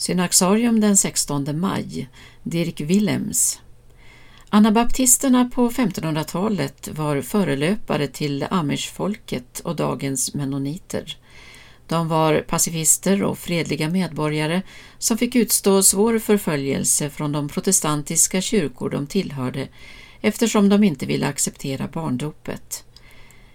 [0.00, 2.08] Synaxarium den 16 maj,
[2.42, 3.60] Dirk Willems.
[4.48, 11.16] Anabaptisterna på 1500-talet var förelöpare till amishfolket och dagens menoniter.
[11.86, 14.62] De var pacifister och fredliga medborgare
[14.98, 19.68] som fick utstå svår förföljelse från de protestantiska kyrkor de tillhörde
[20.20, 22.84] eftersom de inte ville acceptera barndopet.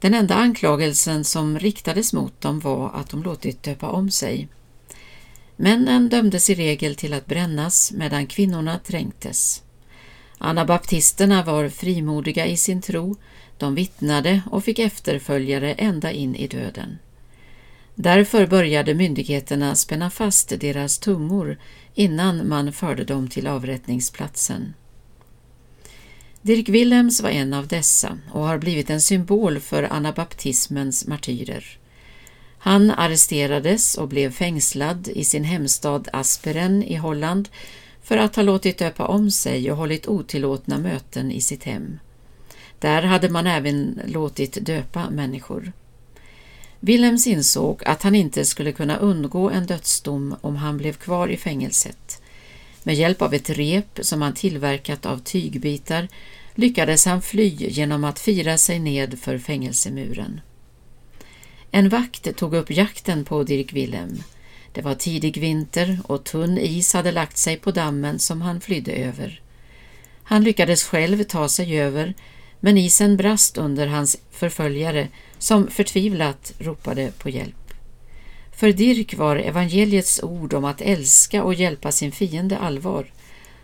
[0.00, 4.48] Den enda anklagelsen som riktades mot dem var att de låtit döpa om sig.
[5.56, 9.62] Männen dömdes i regel till att brännas medan kvinnorna trängtes.
[10.38, 13.16] Anabaptisterna var frimodiga i sin tro,
[13.58, 16.98] de vittnade och fick efterföljare ända in i döden.
[17.94, 21.58] Därför började myndigheterna spänna fast deras tungor
[21.94, 24.74] innan man förde dem till avrättningsplatsen.
[26.42, 31.78] Dirk Willems var en av dessa och har blivit en symbol för anabaptismens martyrer.
[32.66, 37.48] Han arresterades och blev fängslad i sin hemstad Asperen i Holland
[38.02, 41.98] för att ha låtit döpa om sig och hållit otillåtna möten i sitt hem.
[42.78, 45.72] Där hade man även låtit döpa människor.
[46.80, 51.36] Willems insåg att han inte skulle kunna undgå en dödsdom om han blev kvar i
[51.36, 52.22] fängelset.
[52.82, 56.08] Med hjälp av ett rep som han tillverkat av tygbitar
[56.54, 60.40] lyckades han fly genom att fira sig ned för fängelsemuren.
[61.76, 64.22] En vakt tog upp jakten på Dirk Willem.
[64.72, 68.92] Det var tidig vinter och tunn is hade lagt sig på dammen som han flydde
[68.92, 69.40] över.
[70.22, 72.14] Han lyckades själv ta sig över,
[72.60, 77.74] men isen brast under hans förföljare som förtvivlat ropade på hjälp.
[78.52, 83.12] För Dirk var evangeliets ord om att älska och hjälpa sin fiende allvar.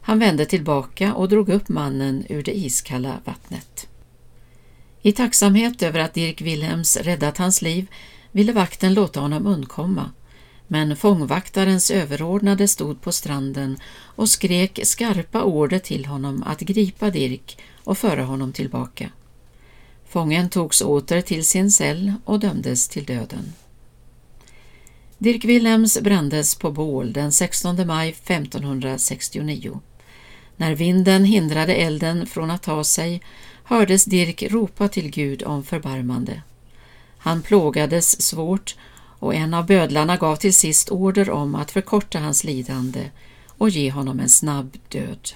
[0.00, 3.87] Han vände tillbaka och drog upp mannen ur det iskalla vattnet.
[5.02, 7.86] I tacksamhet över att Dirk Wilhelms räddat hans liv
[8.32, 10.12] ville vakten låta honom undkomma,
[10.66, 17.58] men fångvaktarens överordnade stod på stranden och skrek skarpa order till honom att gripa Dirk
[17.84, 19.10] och föra honom tillbaka.
[20.08, 23.52] Fången togs åter till sin cell och dömdes till döden.
[25.18, 29.80] Dirk Wilhelms brändes på bål den 16 maj 1569.
[30.56, 33.22] När vinden hindrade elden från att ta sig
[33.68, 36.42] hördes Dirk ropa till Gud om förbarmande.
[37.18, 38.76] Han plågades svårt
[39.18, 43.10] och en av bödlarna gav till sist order om att förkorta hans lidande
[43.48, 45.28] och ge honom en snabb död.